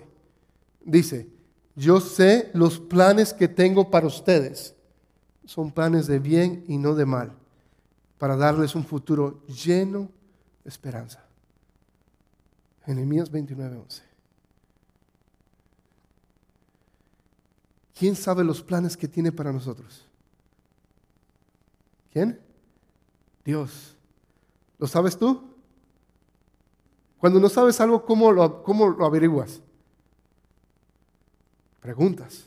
[0.85, 1.27] Dice,
[1.75, 4.75] yo sé los planes que tengo para ustedes
[5.45, 7.33] son planes de bien y no de mal,
[8.19, 10.11] para darles un futuro lleno
[10.63, 11.25] de esperanza.
[12.85, 14.06] Jeremías 29:11.
[17.97, 20.05] ¿Quién sabe los planes que tiene para nosotros?
[22.11, 22.39] ¿Quién?
[23.43, 23.95] Dios.
[24.77, 25.55] ¿Lo sabes tú?
[27.17, 29.61] Cuando no sabes algo, ¿cómo lo, cómo lo averiguas?
[31.79, 32.45] Preguntas.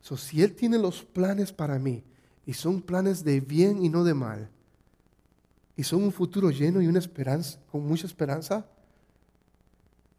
[0.00, 2.04] So, si Él tiene los planes para mí
[2.46, 4.48] y son planes de bien y no de mal,
[5.76, 8.64] y son un futuro lleno y una esperanza, con mucha esperanza,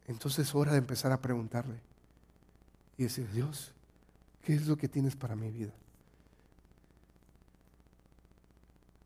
[0.07, 1.92] entonces es hora de empezar a preguntarle
[2.97, 3.71] y decir, Dios,
[4.41, 5.71] ¿qué es lo que tienes para mi vida?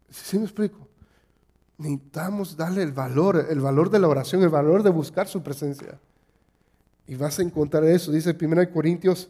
[0.10, 0.88] ¿Sí me explico?
[1.78, 6.00] Necesitamos darle el valor, el valor de la oración, el valor de buscar su presencia.
[7.08, 9.30] Y vas a encontrar eso, dice 1 Corintios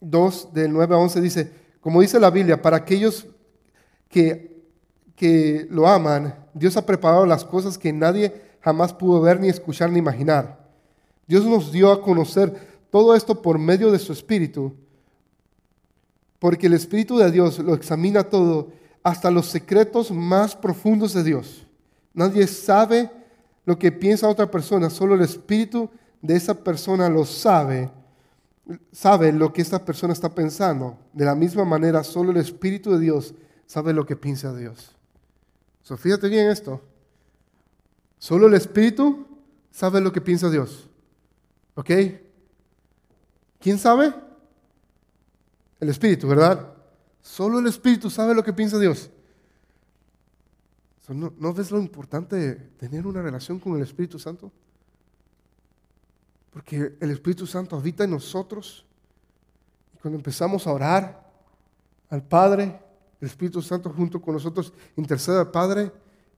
[0.00, 3.26] 2, del 9 a 11, dice, como dice la Biblia, para aquellos
[4.08, 4.64] que,
[5.16, 9.90] que lo aman, Dios ha preparado las cosas que nadie jamás pudo ver, ni escuchar,
[9.90, 10.60] ni imaginar.
[11.26, 14.74] Dios nos dio a conocer todo esto por medio de su Espíritu,
[16.38, 18.72] porque el Espíritu de Dios lo examina todo,
[19.02, 21.66] hasta los secretos más profundos de Dios.
[22.12, 23.10] Nadie sabe
[23.64, 25.88] lo que piensa otra persona, solo el Espíritu
[26.20, 27.90] de esa persona lo sabe,
[28.92, 30.98] sabe lo que esta persona está pensando.
[31.12, 33.34] De la misma manera, solo el Espíritu de Dios
[33.66, 34.96] sabe lo que piensa Dios.
[35.82, 36.80] So, fíjate bien esto.
[38.18, 39.26] Solo el Espíritu
[39.70, 40.88] sabe lo que piensa Dios.
[41.74, 41.90] ¿Ok?
[43.60, 44.12] ¿Quién sabe?
[45.78, 46.74] El Espíritu, ¿verdad?
[47.22, 49.10] Solo el Espíritu sabe lo que piensa Dios.
[51.08, 54.52] ¿No, ¿No, ves lo importante de tener una relación con el Espíritu Santo?
[56.52, 58.86] Porque el Espíritu Santo habita en nosotros.
[59.94, 61.30] Y cuando empezamos a orar
[62.10, 62.80] al Padre,
[63.20, 65.92] el Espíritu Santo junto con nosotros intercede al Padre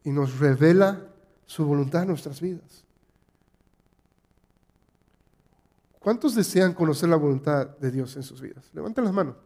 [0.05, 1.07] y nos revela
[1.47, 2.85] su voluntad en nuestras vidas.
[6.03, 8.65] ¿Cuántos desean conocer la voluntad de Dios en sus vidas?
[8.73, 9.37] Levanten las manos.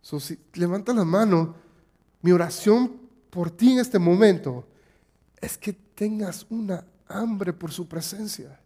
[0.00, 1.54] si levanta la mano,
[2.22, 2.98] mi oración
[3.28, 4.66] por ti en este momento
[5.38, 8.58] es que tengas una hambre por su presencia.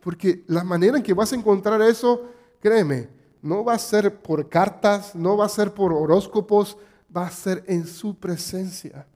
[0.00, 2.26] Porque la manera en que vas a encontrar eso,
[2.58, 3.10] créeme,
[3.42, 6.78] no va a ser por cartas, no va a ser por horóscopos,
[7.14, 9.06] va a ser en su presencia.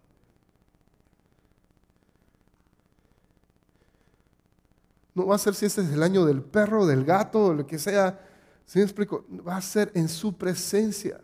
[5.15, 7.67] No va a ser si este es el año del perro, del gato, o lo
[7.67, 8.21] que sea.
[8.67, 9.25] ¿Sí me explico?
[9.47, 11.21] Va a ser en su presencia.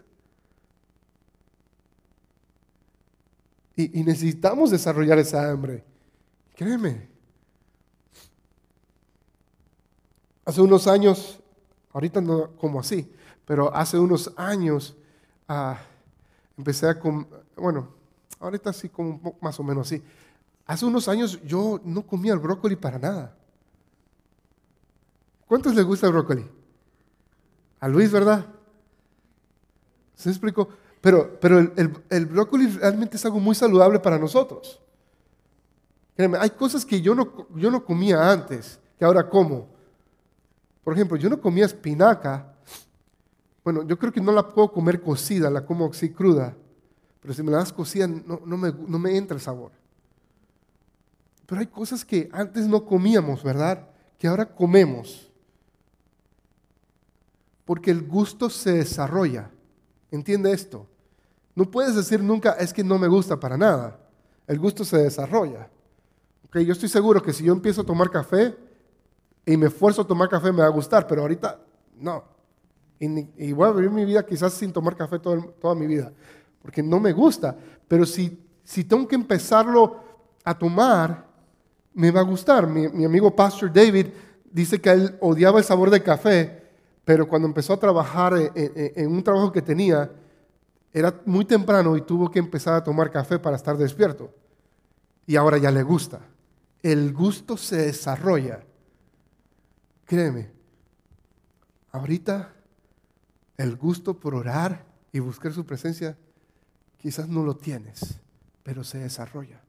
[3.76, 5.84] Y, necesitamos desarrollar esa hambre.
[6.54, 7.08] Créeme,
[10.44, 11.38] Hace unos años,
[11.92, 13.12] ahorita no como así,
[13.44, 14.96] pero hace unos años
[15.46, 15.78] ah,
[16.58, 16.98] empecé a,
[17.56, 17.88] bueno,
[18.40, 20.02] ahorita sí como más o menos así.
[20.66, 23.36] Hace unos años yo no comía el brócoli para nada.
[25.50, 26.48] ¿Cuántos les gusta el brócoli?
[27.80, 28.46] A Luis, ¿verdad?
[30.14, 30.68] ¿Se explico?
[31.00, 34.80] Pero, pero el, brócoli realmente es algo muy saludable para nosotros.
[36.38, 39.66] Hay cosas que yo no, yo no comía antes, que ahora como.
[40.84, 42.54] Por ejemplo, yo no comía espinaca.
[43.64, 46.56] Bueno, yo creo que no la puedo comer cocida, la como así cruda.
[47.20, 49.72] Pero si me la das cocida, no, me, no me entra el sabor.
[51.44, 53.88] Pero hay cosas que antes no comíamos, ¿verdad?
[54.16, 55.29] Que ahora comemos.
[57.70, 59.48] Porque el gusto se desarrolla.
[60.10, 60.88] ¿Entiende esto?
[61.54, 63.96] No puedes decir nunca, es que no me gusta para nada.
[64.48, 65.70] El gusto se desarrolla.
[66.48, 68.56] Okay, yo estoy seguro que si yo empiezo a tomar café,
[69.46, 71.60] y me esfuerzo a tomar café, me va a gustar, pero ahorita
[72.00, 72.24] no.
[72.98, 76.12] Y, voy a vivir mi vida quizás sin tomar café toda mi vida,
[76.60, 77.56] porque no me gusta.
[77.86, 80.00] Pero si, si tengo que empezarlo
[80.42, 81.24] a tomar,
[81.94, 82.66] me va a gustar.
[82.66, 84.08] Mi, amigo Pastor David
[84.50, 86.59] dice que él odiaba el sabor del café,
[87.04, 90.10] pero cuando empezó a trabajar en un trabajo que tenía,
[90.92, 94.34] era muy temprano y tuvo que empezar a tomar café para estar despierto.
[95.26, 96.20] Y ahora ya le gusta.
[96.82, 98.64] El gusto se desarrolla.
[100.04, 100.50] Créeme,
[101.92, 102.52] ahorita
[103.56, 106.16] el gusto por orar y buscar su presencia
[106.96, 108.18] quizás no lo tienes,
[108.62, 109.60] pero se desarrolla.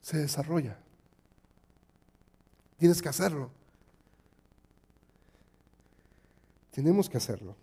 [0.00, 0.78] Se desarrolla.
[2.76, 3.50] Tienes que hacerlo.
[6.72, 7.54] Tenemos que hacerlo.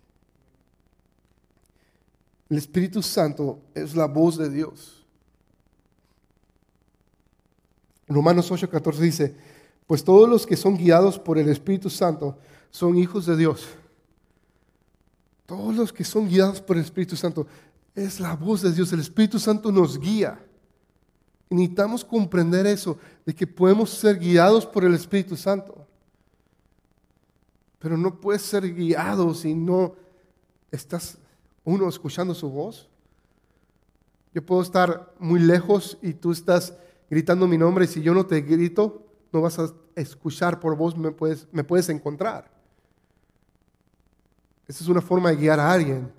[2.48, 5.04] El Espíritu Santo es la voz de Dios.
[8.08, 9.36] Romanos 8:14 dice,
[9.86, 12.38] pues todos los que son guiados por el Espíritu Santo
[12.70, 13.66] son hijos de Dios.
[15.46, 17.46] Todos los que son guiados por el Espíritu Santo
[17.96, 18.92] es la voz de Dios.
[18.92, 20.40] El Espíritu Santo nos guía.
[21.48, 22.96] Necesitamos comprender eso,
[23.26, 25.84] de que podemos ser guiados por el Espíritu Santo.
[27.80, 29.96] Pero no puedes ser guiado si no
[30.70, 31.18] estás
[31.64, 32.88] uno escuchando su voz.
[34.32, 36.74] Yo puedo estar muy lejos y tú estás
[37.08, 39.02] gritando mi nombre y si yo no te grito,
[39.32, 42.50] no vas a escuchar por voz me puedes, me puedes encontrar.
[44.68, 46.12] Esa es una forma de guiar a alguien.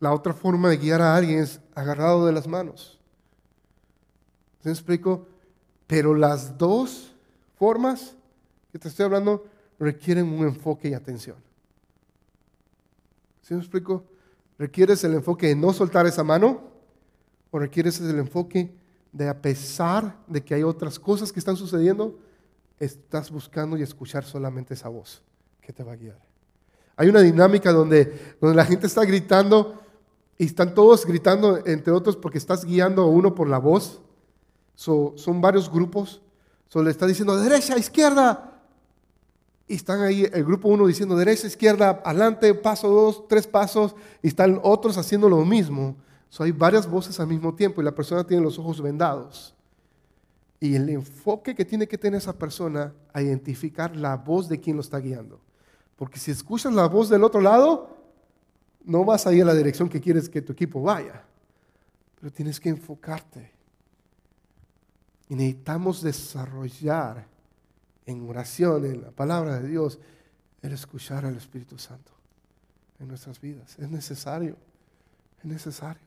[0.00, 2.98] La otra forma de guiar a alguien es agarrado de las manos.
[4.62, 5.26] ¿Se explico?
[5.86, 7.14] Pero las dos
[7.56, 8.16] formas
[8.72, 9.46] que te estoy hablando
[9.84, 11.36] requieren un enfoque y atención.
[13.42, 14.04] ¿Sí me explico?
[14.58, 16.62] ¿Requieres el enfoque de no soltar esa mano?
[17.50, 18.74] ¿O requieres el enfoque
[19.12, 22.18] de a pesar de que hay otras cosas que están sucediendo,
[22.80, 25.22] estás buscando y escuchar solamente esa voz
[25.60, 26.18] que te va a guiar?
[26.96, 29.80] Hay una dinámica donde, donde la gente está gritando
[30.38, 34.00] y están todos gritando, entre otros, porque estás guiando a uno por la voz.
[34.74, 36.22] son varios grupos.
[36.68, 38.53] So, le está diciendo derecha, izquierda,
[39.66, 44.28] y están ahí el grupo uno diciendo derecha, izquierda, adelante, paso dos, tres pasos, y
[44.28, 45.96] están otros haciendo lo mismo.
[46.28, 49.54] So, hay varias voces al mismo tiempo y la persona tiene los ojos vendados.
[50.60, 54.76] Y el enfoque que tiene que tener esa persona a identificar la voz de quien
[54.76, 55.40] lo está guiando.
[55.96, 57.96] Porque si escuchas la voz del otro lado,
[58.84, 61.22] no vas a ir a la dirección que quieres que tu equipo vaya.
[62.20, 63.52] Pero tienes que enfocarte.
[65.28, 67.33] Y necesitamos desarrollar
[68.06, 69.98] en oración, en la palabra de Dios,
[70.62, 72.12] el escuchar al Espíritu Santo
[72.98, 73.76] en nuestras vidas.
[73.78, 74.56] Es necesario,
[75.38, 76.02] es necesario.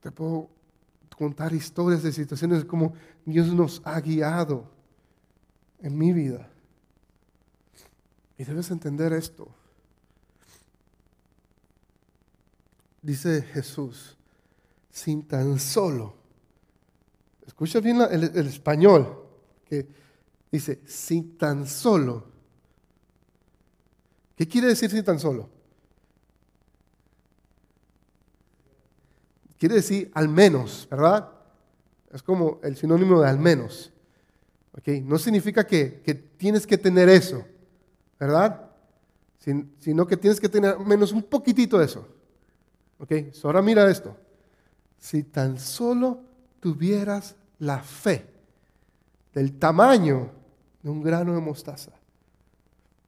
[0.00, 0.48] Te puedo
[1.16, 4.70] contar historias de situaciones como Dios nos ha guiado
[5.80, 6.48] en mi vida.
[8.36, 9.48] Y debes entender esto.
[13.00, 14.16] Dice Jesús,
[14.90, 16.14] sin tan solo,
[17.46, 19.26] escucha bien el, el español,
[19.66, 19.86] que
[20.54, 22.22] Dice, sin tan solo.
[24.36, 25.48] ¿Qué quiere decir sin tan solo?
[29.58, 31.28] Quiere decir al menos, ¿verdad?
[32.12, 33.92] Es como el sinónimo de al menos.
[34.78, 35.00] ¿Okay?
[35.00, 36.00] No significa que,
[36.36, 37.44] tienes que tener eso,
[38.20, 38.70] ¿verdad?
[39.80, 42.06] sino que tienes que tener menos un poquitito de eso.
[43.00, 43.10] ¿Ok?
[43.42, 44.16] ahora mira esto.
[45.00, 46.20] Si tan solo
[46.60, 48.24] tuvieras la fe
[49.32, 50.43] del tamaño
[50.84, 51.92] de un grano de mostaza,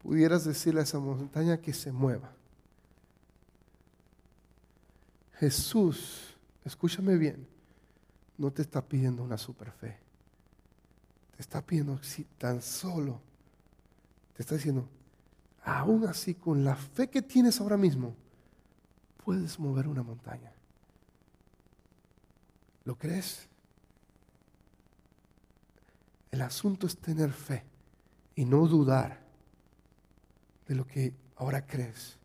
[0.03, 2.33] pudieras decirle a esa montaña que se mueva.
[5.35, 7.47] Jesús, escúchame bien,
[8.39, 9.99] no te está pidiendo una super fe.
[11.37, 13.21] Te está pidiendo si tan solo,
[14.35, 14.89] te está diciendo,
[15.63, 18.15] aún así con la fe que tienes ahora mismo,
[19.23, 20.51] puedes mover una montaña.
[22.87, 23.47] ¿Lo crees?
[26.37, 27.65] El asunto es tener fe
[28.35, 29.19] y no dudar
[30.69, 32.19] de lo que ahora crees.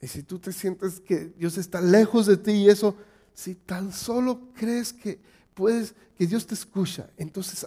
[0.00, 2.96] Y si tú te sientes que Dios está lejos de ti y eso,
[3.34, 5.20] si tan solo crees que
[5.52, 7.66] puedes, que Dios te escucha, entonces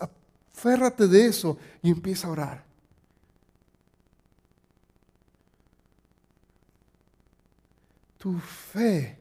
[0.52, 2.66] aférrate de eso y empieza a orar.
[8.18, 9.20] Tu fe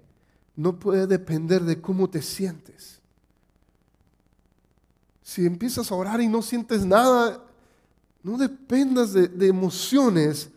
[0.57, 3.03] no puede depender de cómo te sientes.
[5.27, 7.43] Si empiezas a orar y no sientes nada,
[8.23, 10.49] no dependas de, emociones,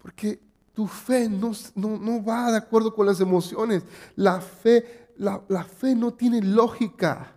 [0.00, 0.40] porque
[0.72, 3.82] tu fe no, no, va de acuerdo con las emociones.
[4.16, 7.30] La fe, la, la fe no tiene lógica.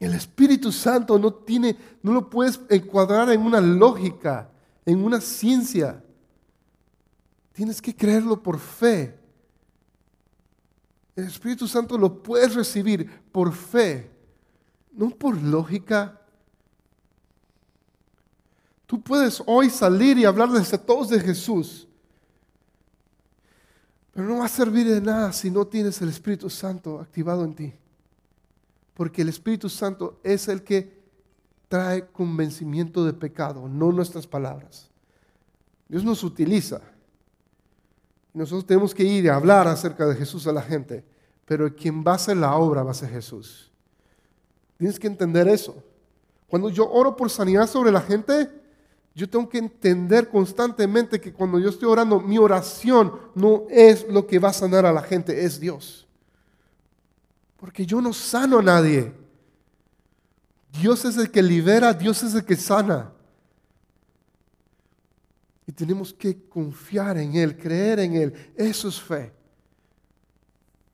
[0.00, 4.48] El Espíritu Santo no tiene, no lo puedes encuadrar en una lógica,
[4.86, 6.02] en una ciencia.
[7.52, 9.17] Tienes que creerlo por fe.
[11.18, 14.08] El Espíritu Santo lo puedes recibir por fe,
[14.92, 16.16] no por lógica.
[18.86, 21.88] Tú puedes hoy salir y hablarles a todos de Jesús,
[24.12, 27.54] pero no va a servir de nada si no tienes el Espíritu Santo activado en
[27.56, 27.74] ti.
[28.94, 31.02] Porque el Espíritu Santo es el que
[31.66, 34.88] trae convencimiento de pecado, no nuestras palabras.
[35.88, 36.80] Dios nos utiliza
[38.38, 41.04] nosotros tenemos que ir y hablar acerca de Jesús a la gente,
[41.44, 43.70] pero quien va a hacer la obra va a ser Jesús.
[44.76, 45.82] Tienes que entender eso.
[46.46, 48.48] Cuando yo oro por sanidad sobre la gente,
[49.14, 54.26] yo tengo que entender constantemente que cuando yo estoy orando, mi oración no es lo
[54.26, 56.06] que va a sanar a la gente, es Dios.
[57.56, 59.12] Porque yo no sano a nadie.
[60.80, 63.10] Dios es el que libera, Dios es el que sana.
[65.68, 68.52] Y tenemos que confiar en Él, creer en Él.
[68.56, 69.30] Eso es fe.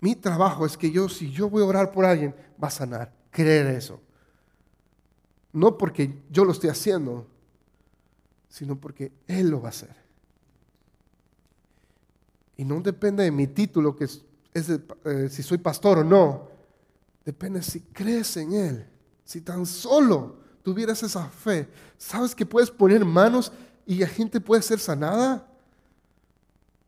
[0.01, 3.13] Mi trabajo es que yo, si yo voy a orar por alguien, va a sanar.
[3.31, 4.01] Creer eso.
[5.53, 7.25] No porque yo lo estoy haciendo,
[8.49, 9.95] sino porque Él lo va a hacer.
[12.57, 16.49] Y no depende de mi título, que es, eh, si soy pastor o no.
[17.25, 18.87] Depende si crees en Él.
[19.25, 23.53] Si tan solo tuvieras esa fe, ¿sabes que puedes poner manos
[23.87, 25.47] y la gente puede ser sanada?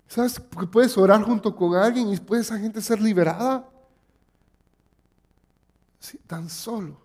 [0.09, 3.69] ¿Sabes que puedes orar junto con alguien y puede esa gente ser liberada?
[5.99, 6.97] Si tan solo.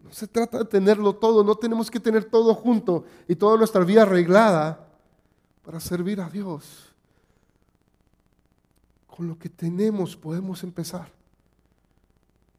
[0.00, 3.84] No se trata de tenerlo todo, no tenemos que tener todo junto y toda nuestra
[3.84, 4.86] vida arreglada
[5.64, 6.92] para servir a Dios.
[9.06, 11.10] Con lo que tenemos podemos empezar.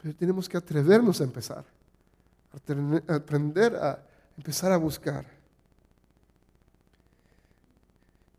[0.02, 1.66] Pero tenemos que atrevernos a empezar.
[2.54, 4.00] A aprender a
[4.38, 5.35] empezar a buscar.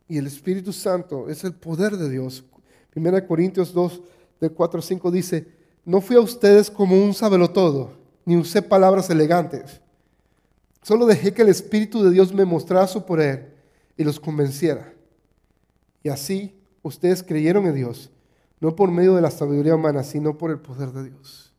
[0.09, 2.44] Y el Espíritu Santo es el poder de Dios.
[2.94, 4.02] 1 Corintios 2,
[4.40, 5.48] de 4 a 5 dice,
[5.84, 7.14] no fui a ustedes como un
[7.52, 7.92] todo,
[8.24, 9.80] ni usé palabras elegantes.
[10.82, 13.54] Solo dejé que el Espíritu de Dios me mostrara su poder
[13.96, 14.92] y los convenciera.
[16.02, 18.11] Y así ustedes creyeron en Dios,
[18.61, 21.52] no por medio de la sabiduría humana, sino por el poder de Dios.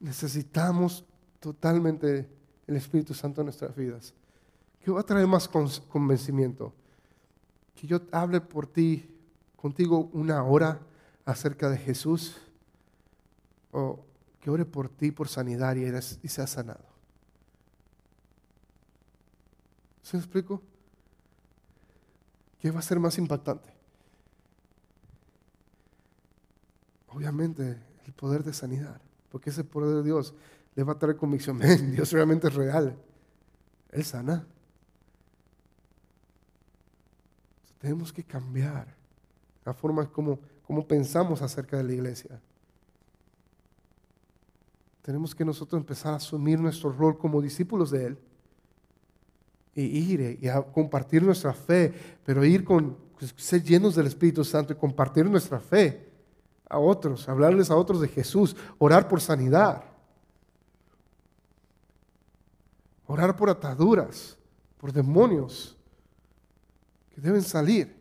[0.00, 1.04] Necesitamos
[1.38, 2.28] totalmente
[2.66, 4.14] el Espíritu Santo en nuestras vidas.
[4.84, 6.72] ¿Qué va a traer más convencimiento?
[7.74, 9.08] Que yo hable por ti,
[9.56, 10.80] contigo una hora
[11.24, 12.36] acerca de Jesús,
[13.72, 14.00] o
[14.40, 16.84] que ore por ti por sanidad y, eres, y seas sanado.
[20.02, 20.62] ¿Se me explico?
[22.58, 23.72] ¿Qué va a ser más impactante?
[27.08, 29.00] Obviamente, el poder de sanidad.
[29.30, 30.34] Porque ese poder de Dios
[30.74, 31.58] le va a traer convicción.
[31.92, 32.96] Dios realmente es real.
[33.90, 34.46] Él sana.
[37.80, 38.94] Tenemos que cambiar
[39.64, 42.38] la forma como, como pensamos acerca de la iglesia.
[45.02, 48.18] Tenemos que nosotros empezar a asumir nuestro rol como discípulos de Él.
[49.74, 54.44] Y ir y a compartir nuestra fe, pero ir con, pues, ser llenos del Espíritu
[54.44, 56.06] Santo y compartir nuestra fe
[56.68, 59.84] a otros, hablarles a otros de Jesús, orar por sanidad,
[63.06, 64.36] orar por ataduras,
[64.76, 65.79] por demonios
[67.20, 67.94] que deben salir.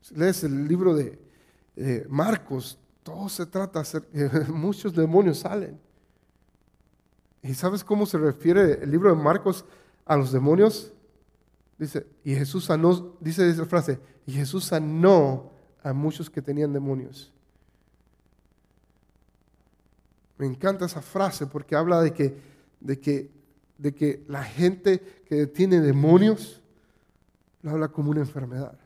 [0.00, 3.82] Si lees el libro de Marcos, todo se trata
[4.12, 5.78] de muchos demonios salen.
[7.42, 9.64] ¿Y sabes cómo se refiere el libro de Marcos
[10.06, 10.92] a los demonios?
[11.78, 15.50] Dice, y Jesús sanó, dice esa frase, y Jesús sanó
[15.82, 17.32] a muchos que tenían demonios.
[20.38, 22.38] Me encanta esa frase porque habla de que,
[22.80, 23.30] de que,
[23.76, 26.62] de que la gente que tiene demonios
[27.64, 28.78] lo habla como una enfermedad.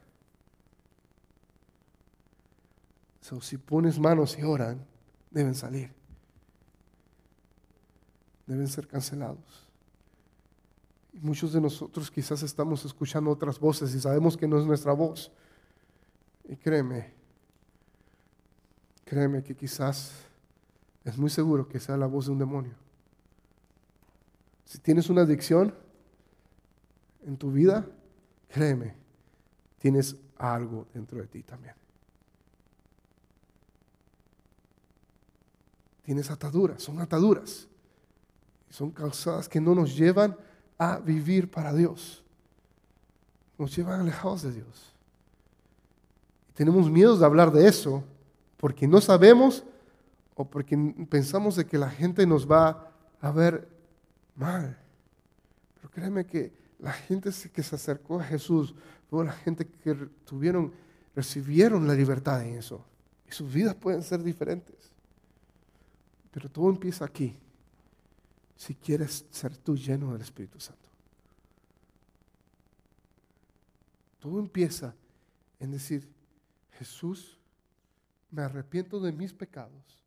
[3.43, 4.87] si pones manos y oran,
[5.31, 5.93] deben salir.
[8.47, 9.69] Deben ser cancelados.
[11.13, 14.93] Y muchos de nosotros quizás estamos escuchando otras voces y sabemos que no es nuestra
[14.93, 15.31] voz.
[16.49, 17.13] Y créeme,
[19.05, 20.13] créeme que quizás
[21.05, 22.77] es muy seguro que sea la voz de un demonio.
[24.65, 25.75] Si tienes una adicción
[27.27, 27.85] en tu vida,
[28.49, 28.95] créeme,
[29.79, 31.75] tienes algo dentro de ti también.
[36.03, 37.69] Tienes ataduras, son ataduras.
[38.71, 40.37] Son causadas que no nos llevan
[40.79, 42.23] a vivir para Dios.
[43.59, 44.95] Nos llevan alejados de Dios.
[46.55, 48.03] tenemos miedo de hablar de eso
[48.57, 49.65] porque no sabemos
[50.35, 50.77] o porque
[51.09, 52.91] pensamos de que la gente nos va
[53.21, 53.69] a ver
[54.35, 54.77] mal.
[55.75, 58.75] Pero créeme que la gente que se acercó a Jesús
[59.11, 60.73] fue la gente que tuvieron,
[61.15, 62.85] recibieron la libertad en eso.
[63.29, 64.93] Y sus vidas pueden ser diferentes.
[66.31, 67.37] Pero todo empieza aquí.
[68.57, 70.89] Si quieres ser tú lleno del Espíritu Santo.
[74.19, 74.95] Todo empieza
[75.61, 76.09] en decir,
[76.73, 77.39] Jesús,
[78.31, 79.99] me arrepiento de mis pecados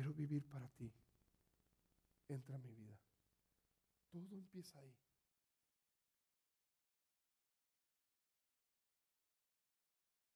[0.00, 0.90] quiero vivir para ti.
[2.28, 2.79] Entra a mi vida.
[4.12, 4.99] Todo empieza ahí.